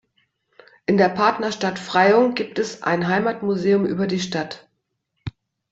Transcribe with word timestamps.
In 0.87 0.97
der 0.97 1.09
Partnerstadt 1.09 1.77
Freyung 1.77 2.33
gibt 2.33 2.57
es 2.57 2.81
ein 2.81 3.07
Heimatmuseum 3.07 3.85
über 3.85 4.07
die 4.07 4.19
Stadt. 4.19 4.67